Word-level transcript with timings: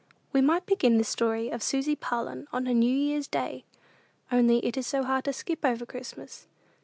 We 0.33 0.41
might 0.41 0.65
begin 0.65 0.97
this 0.97 1.09
story 1.09 1.49
of 1.51 1.61
Susy 1.61 1.95
Parlin 1.95 2.47
on 2.51 2.65
a 2.65 2.73
New 2.73 2.91
Year's 2.91 3.27
day, 3.27 3.65
only 4.31 4.57
it 4.65 4.75
is 4.75 4.87
so 4.87 5.03
hard 5.03 5.25
to 5.25 5.31
skip 5.33 5.63
over 5.63 5.85
Christmas. 5.85 6.47